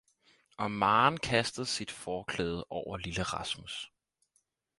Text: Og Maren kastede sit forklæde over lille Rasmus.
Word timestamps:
Og 0.57 0.71
Maren 0.71 1.17
kastede 1.17 1.65
sit 1.65 1.91
forklæde 1.91 2.67
over 2.69 2.97
lille 2.97 3.23
Rasmus. 3.23 3.91